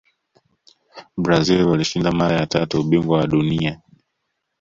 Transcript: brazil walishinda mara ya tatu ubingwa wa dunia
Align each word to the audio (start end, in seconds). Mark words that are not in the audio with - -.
brazil 1.17 1.63
walishinda 1.67 2.11
mara 2.11 2.35
ya 2.35 2.45
tatu 2.47 2.79
ubingwa 2.81 3.17
wa 3.17 3.27
dunia 3.27 3.81